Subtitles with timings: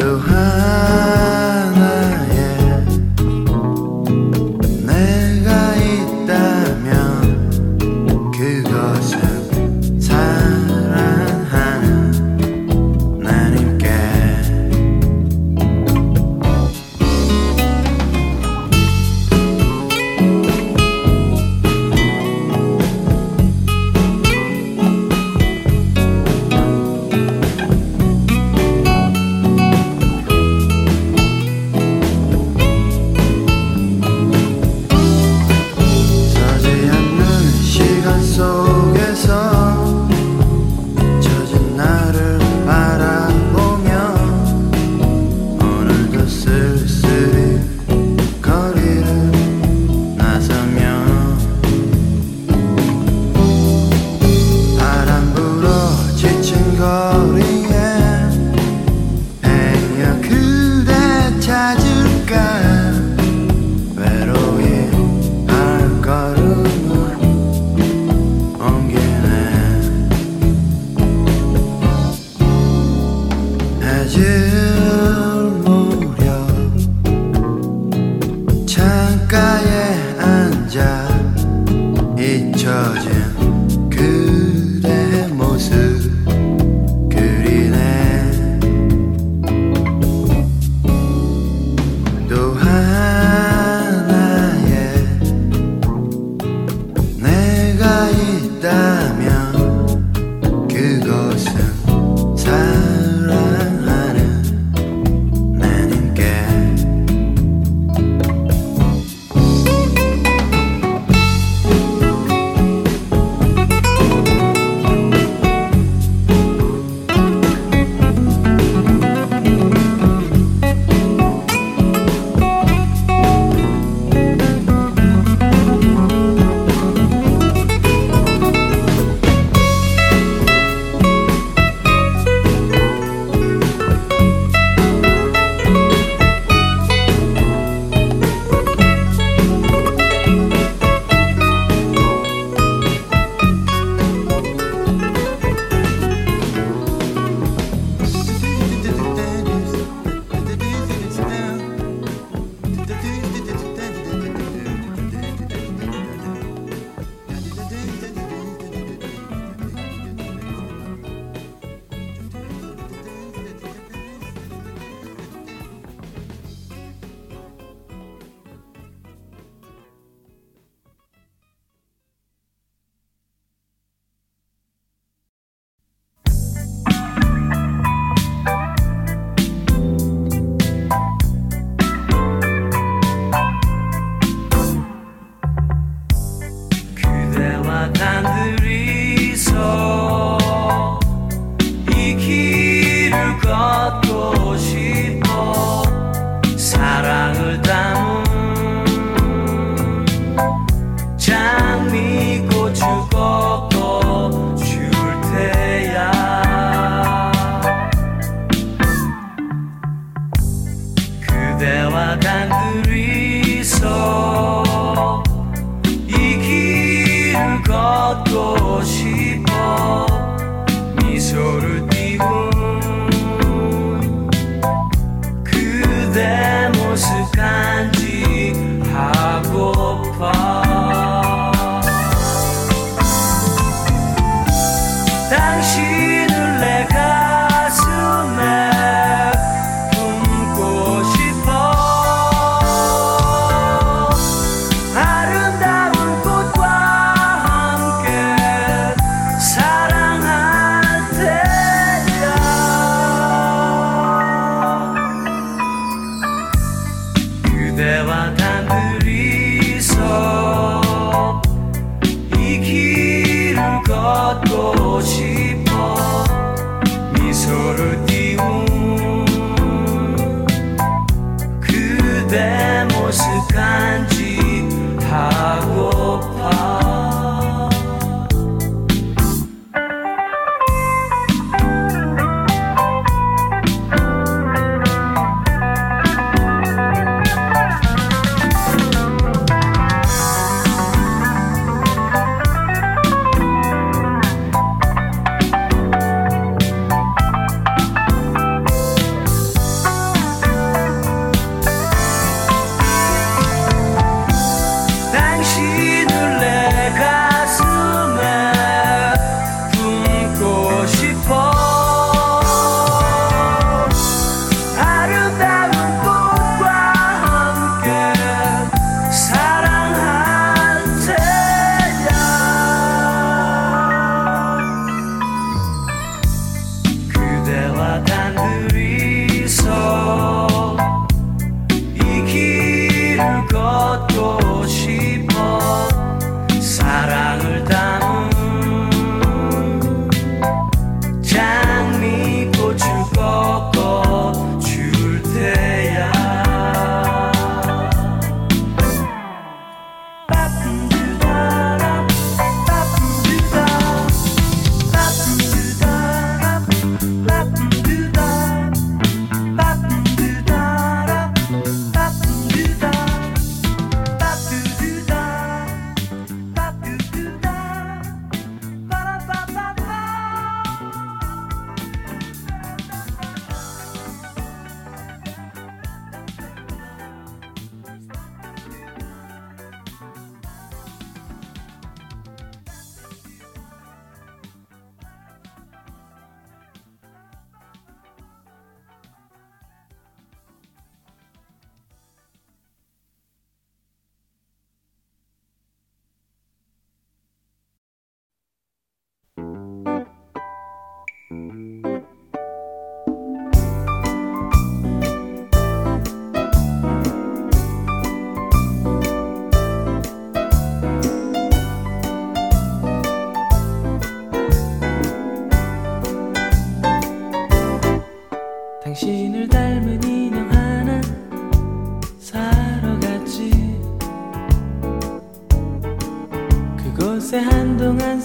[0.00, 0.49] do.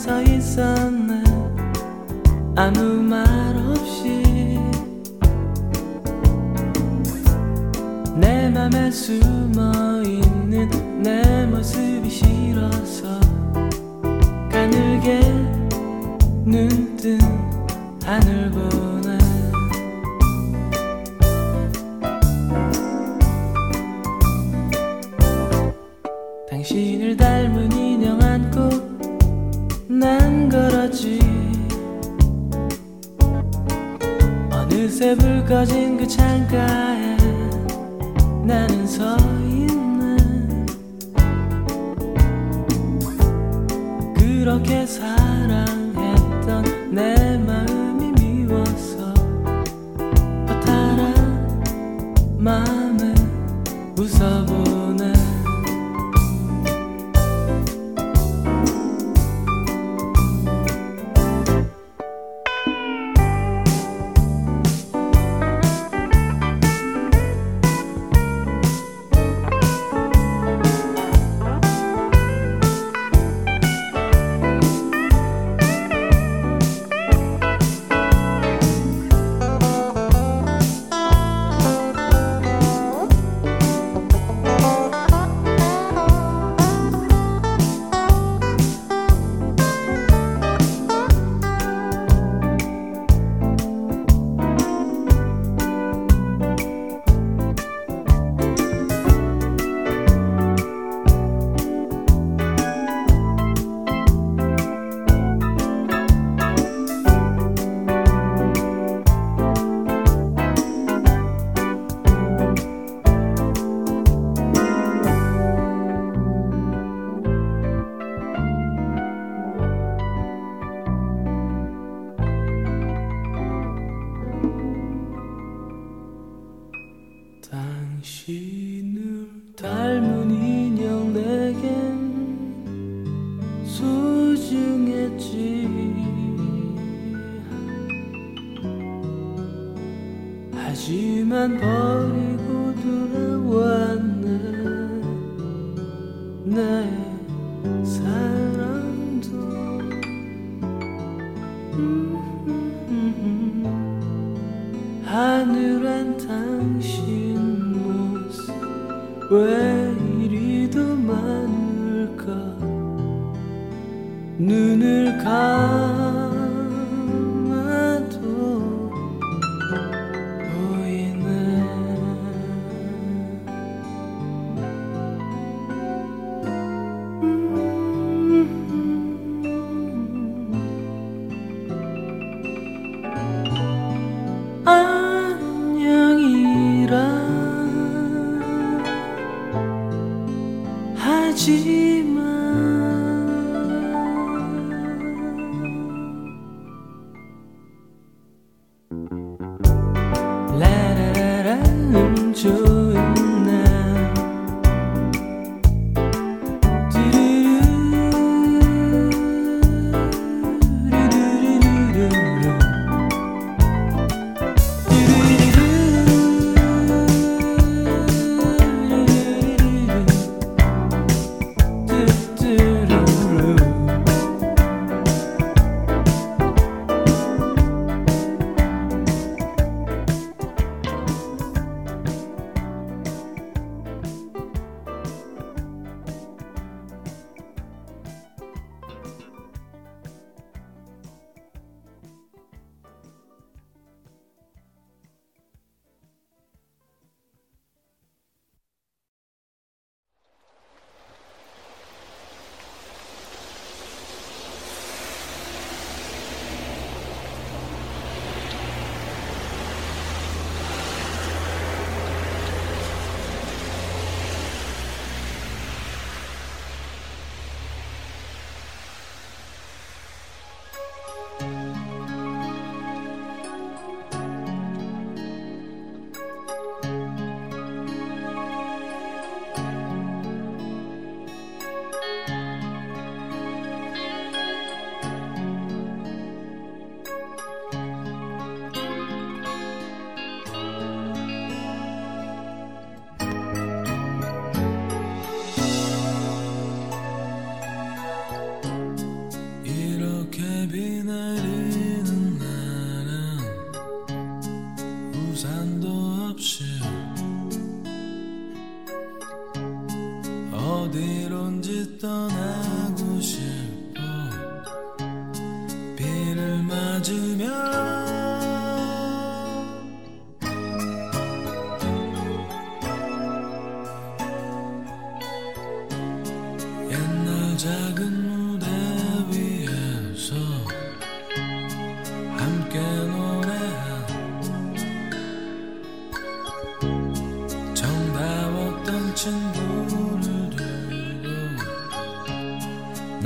[0.08, 0.85] 한동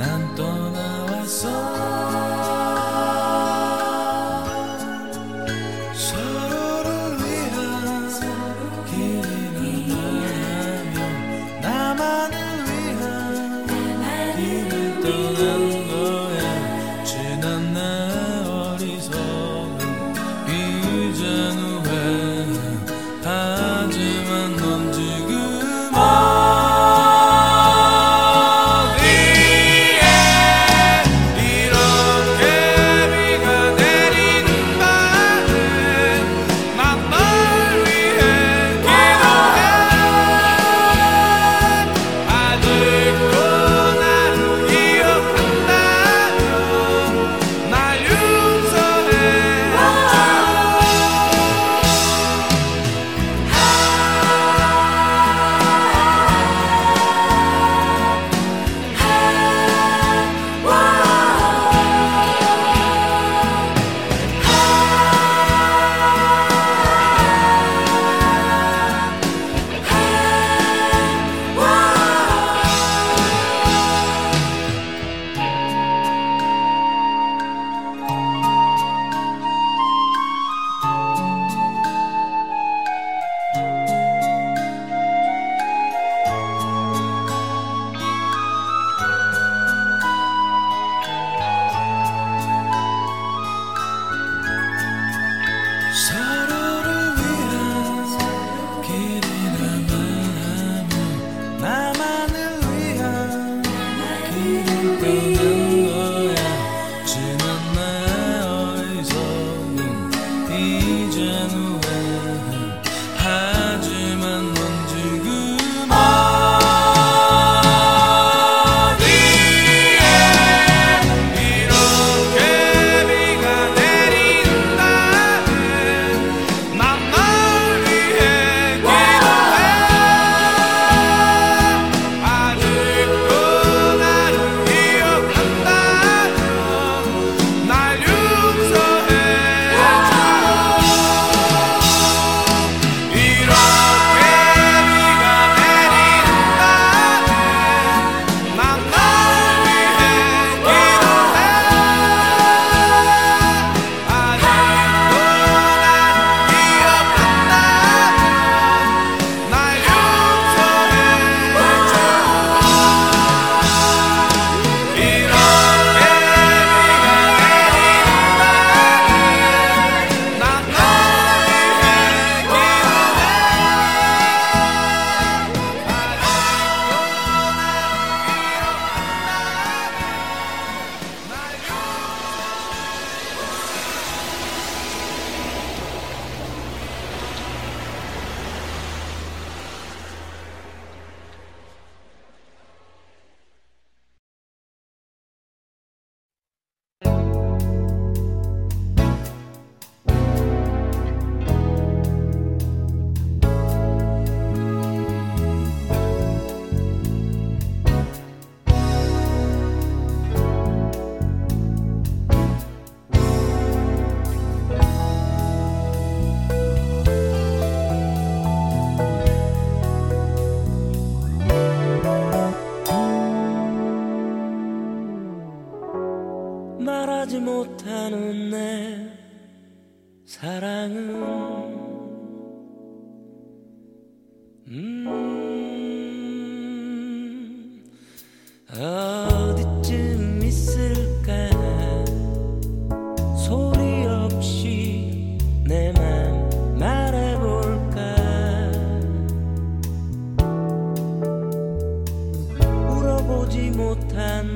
[0.00, 1.99] 난 떠나왔어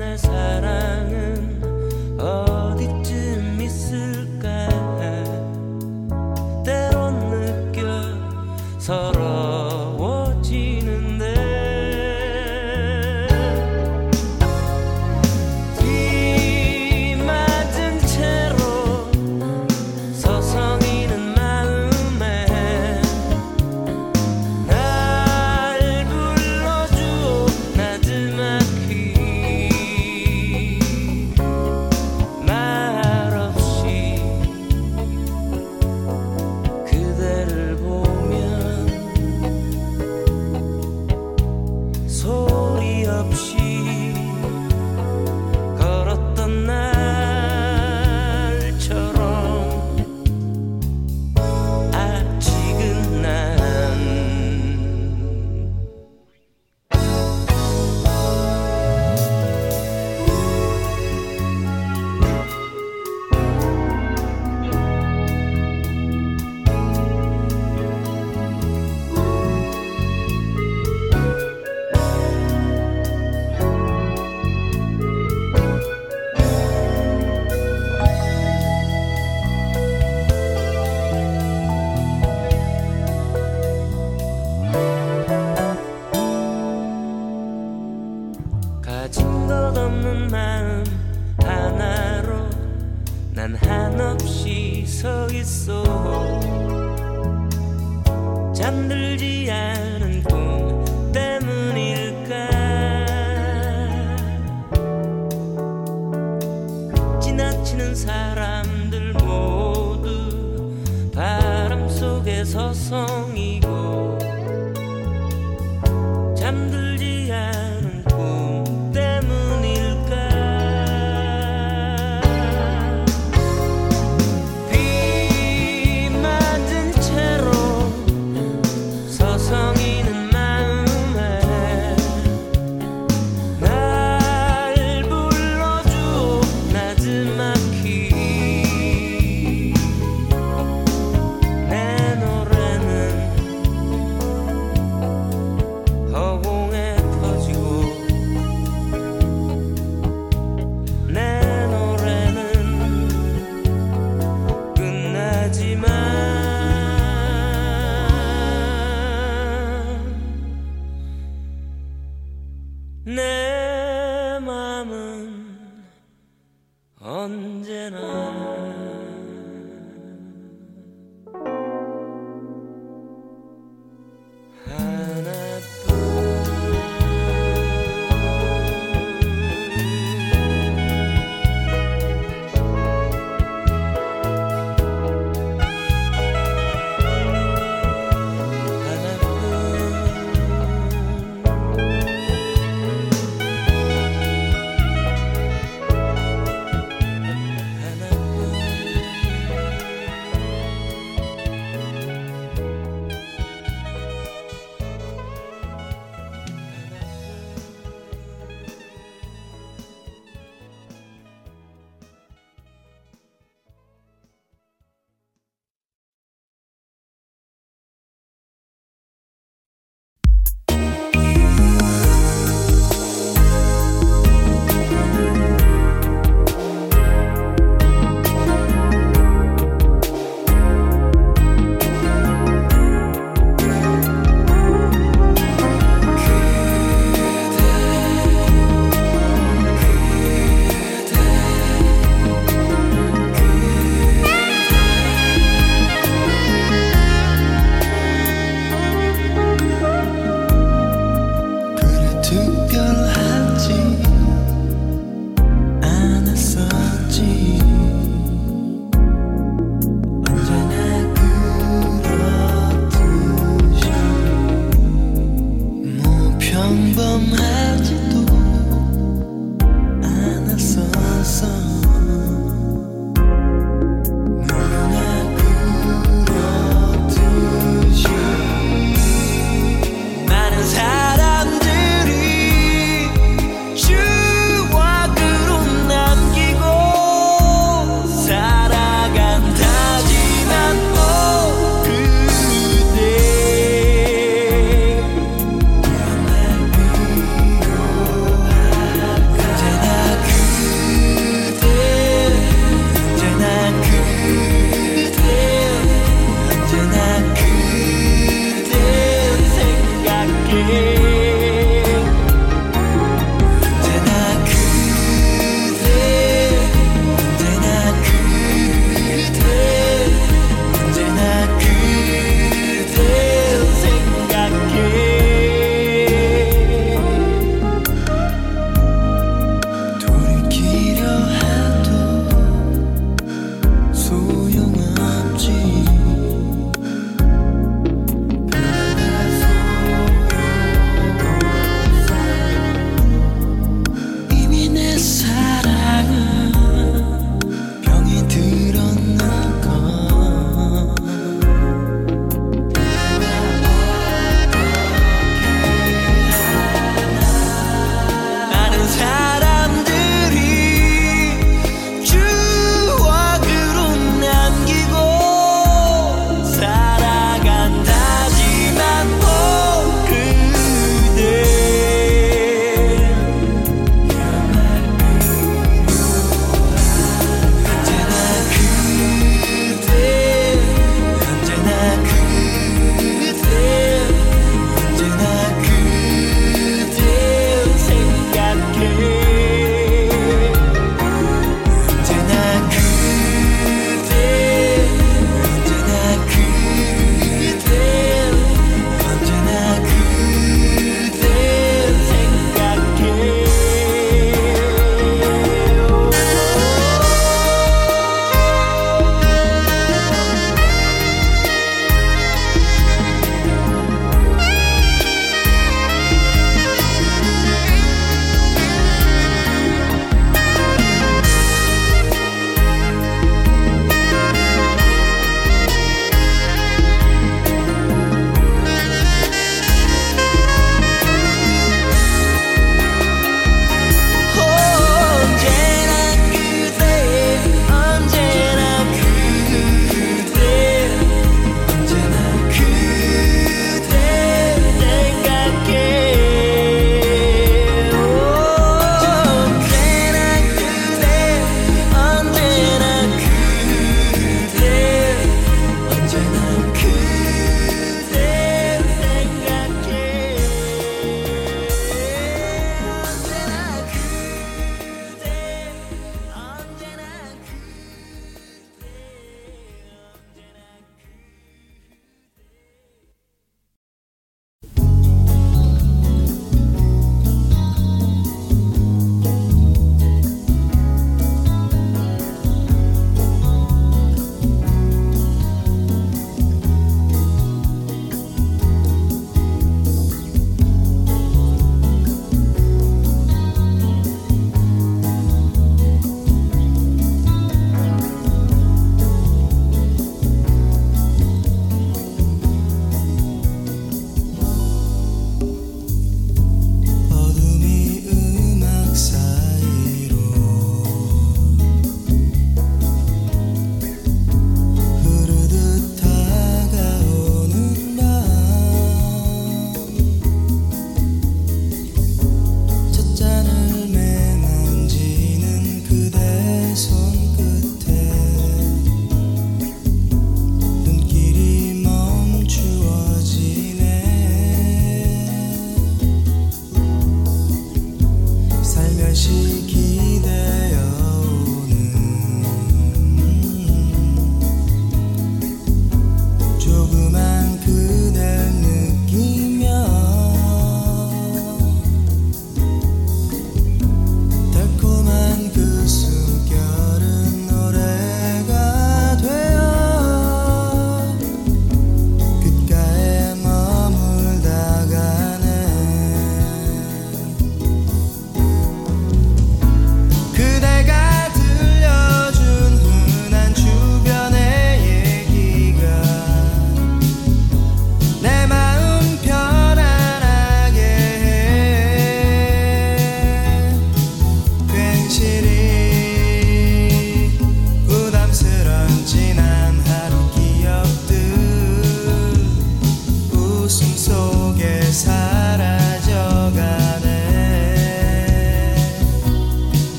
[0.00, 1.59] 내 사랑은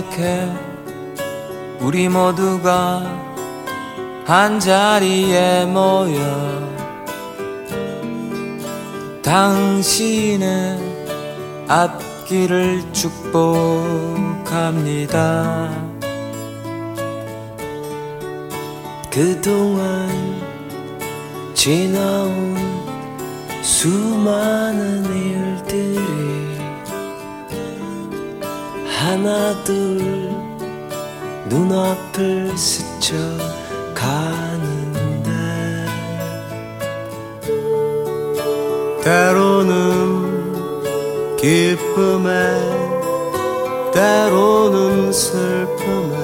[0.00, 0.48] 이렇게
[1.78, 3.02] 우리 모두가
[4.24, 6.18] 한 자리에 모여
[9.22, 10.78] 당신의
[11.68, 14.40] 앞길을 축복합니다.
[19.10, 20.08] 그동안
[21.52, 22.56] 지나온
[23.60, 26.19] 수많은 일들이
[29.10, 30.30] 하나 둘
[31.48, 33.16] 눈앞을 스쳐
[33.92, 35.30] 가는데
[39.02, 40.46] 때로는
[41.36, 42.30] 기쁨에
[43.92, 46.14] 때로는 슬픔에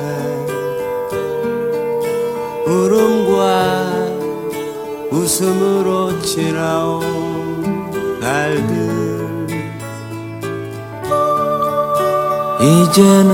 [2.68, 4.07] 울음과
[5.11, 7.01] 웃음으로 지나온
[8.20, 8.86] 날들
[12.67, 13.33] 이제는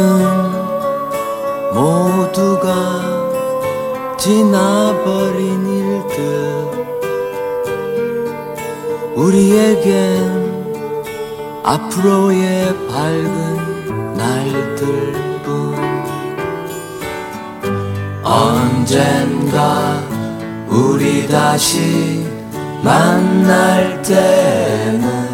[1.72, 2.68] 모두가
[4.18, 6.12] 지나버린 일들.
[9.14, 10.52] 우리에겐
[11.64, 15.12] 앞으로의 밝은 날들
[15.42, 15.74] 뿐.
[18.22, 19.98] 언젠가
[20.68, 22.26] 우리 다시
[22.82, 25.31] 만날 때는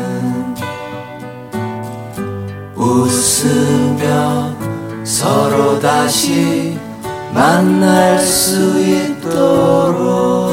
[2.89, 4.57] 웃으며
[5.05, 6.79] 서로 다시
[7.35, 10.49] 만날 수 있도록.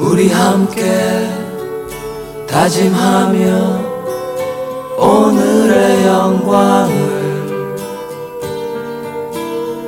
[0.00, 1.28] 우리 함께
[2.48, 3.88] 다짐하며
[4.98, 7.76] 오늘의 영광을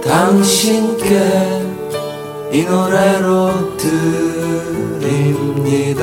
[0.04, 1.59] 당신께
[2.52, 3.76] 이 노래로
[4.98, 6.00] 드립니다.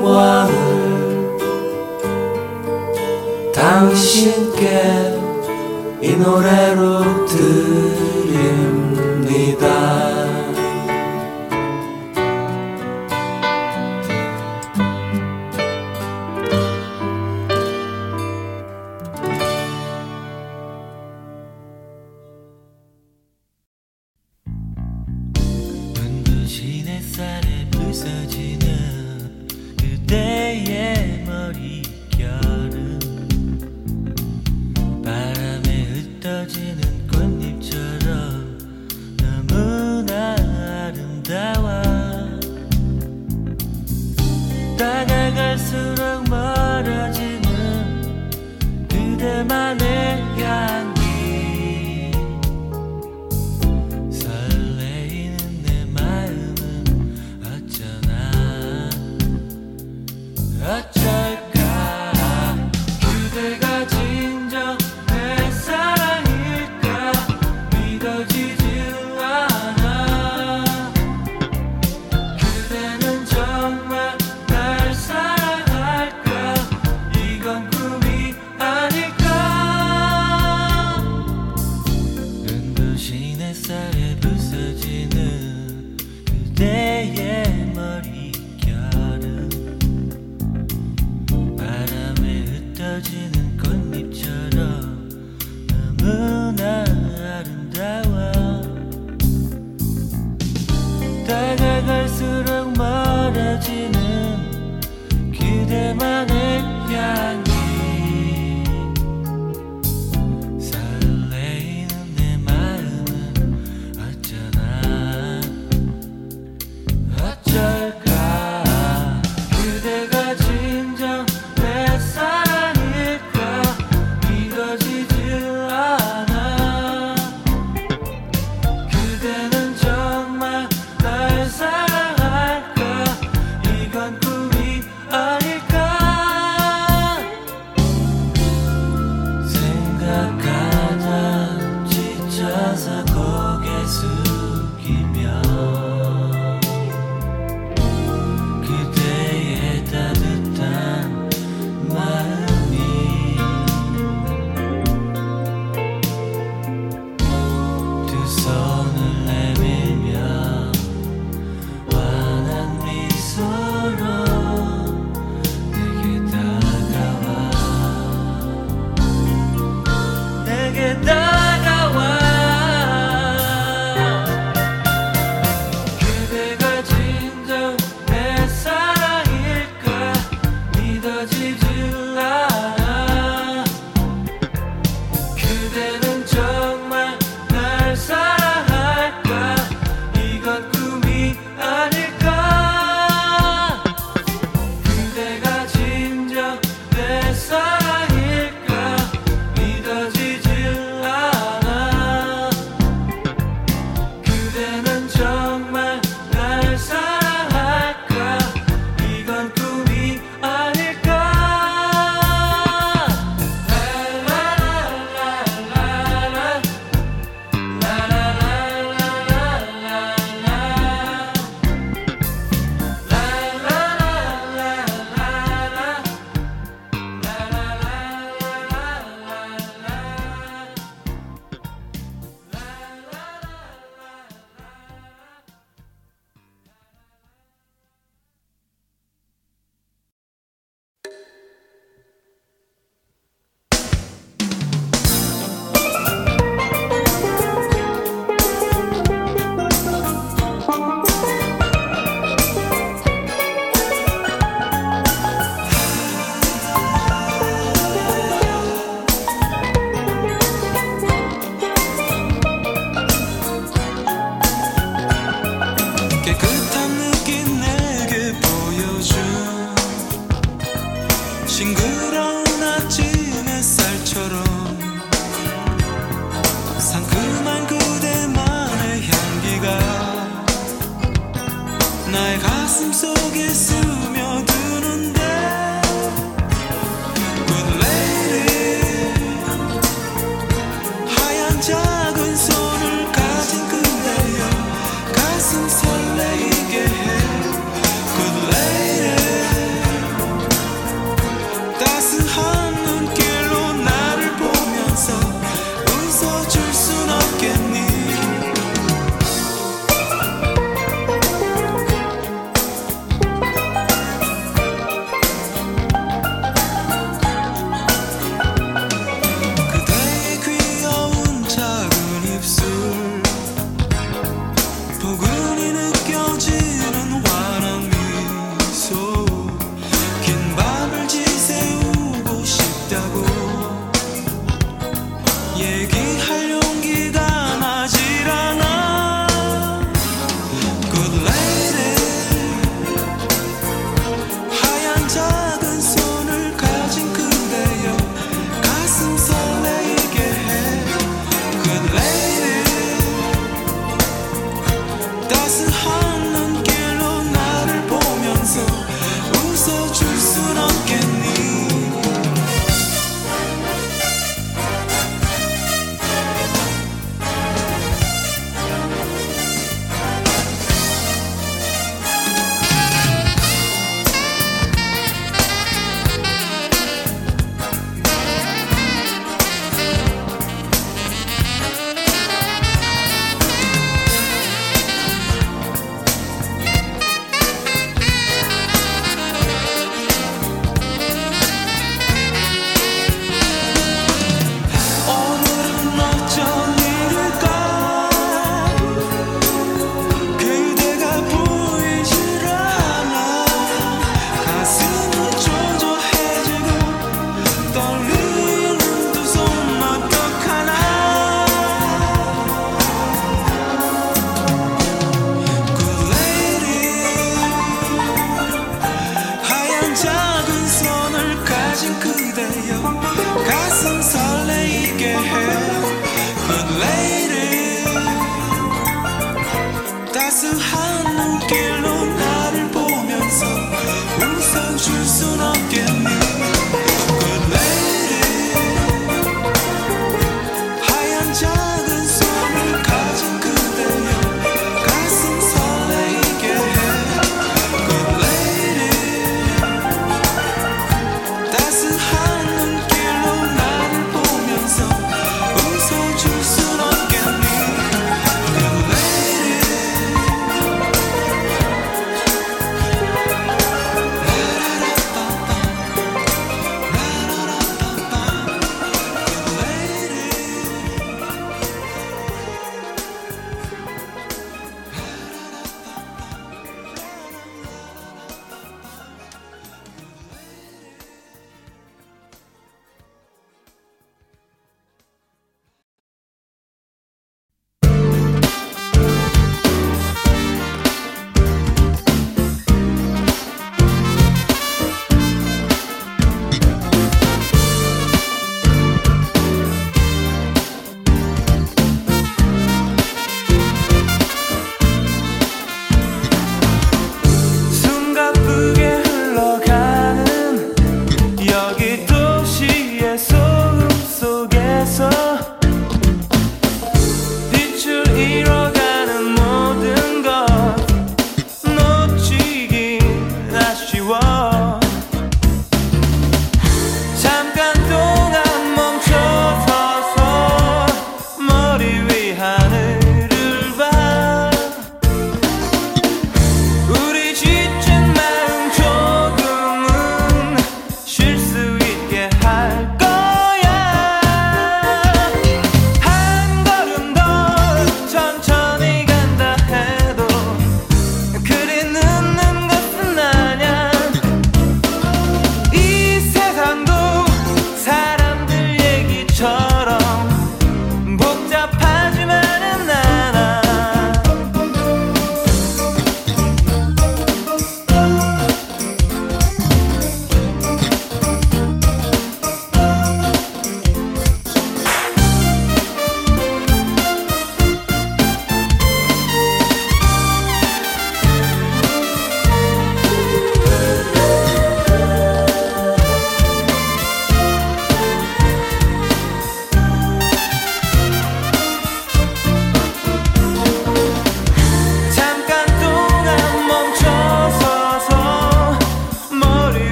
[0.00, 1.36] 영광을
[3.54, 5.20] 당신께
[6.02, 8.50] 이 노래로 드립니다.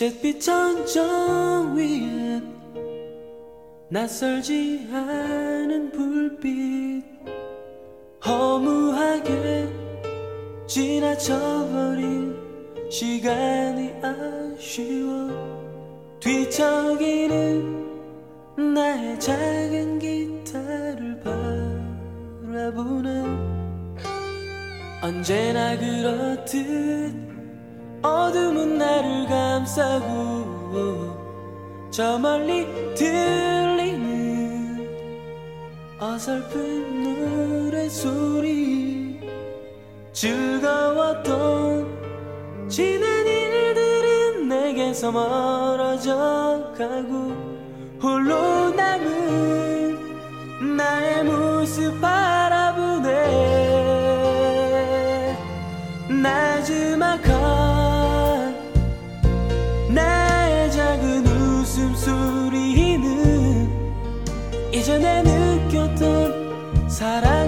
[0.00, 2.40] 잿빛 천정 위에
[3.90, 7.04] 낯설지 않은 불빛
[8.24, 9.68] 허무하게
[10.66, 12.34] 지나쳐버린
[12.90, 15.28] 시간이 아쉬워
[16.18, 17.84] 뒤척이는
[18.74, 21.20] 나의 작은 기타를
[22.48, 23.38] 바라보는
[25.02, 27.29] 언제나 그렇듯
[28.02, 31.10] 어둠은 나를 감싸고
[31.90, 34.88] 저 멀리 들리는
[35.98, 39.20] 어설픈 노래소리
[40.12, 41.86] 즐거웠던
[42.68, 47.32] 지난 일들은 내게서 멀어져 가고
[48.02, 49.98] 홀로 남은
[50.76, 53.10] 나의 모습 바라보네.
[56.08, 57.79] 나지막한
[64.90, 67.39] 예전에 느꼈던 사랑.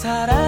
[0.00, 0.39] 사랑